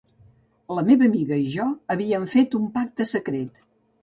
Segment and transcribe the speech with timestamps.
[0.77, 1.67] La meva amiga i jo
[1.97, 3.63] havíem fet un pacte secret.